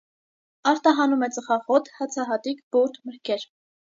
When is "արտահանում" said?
0.69-1.25